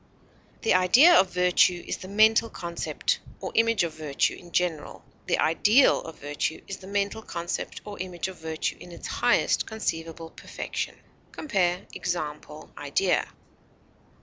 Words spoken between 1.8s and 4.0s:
is the mental concept or image of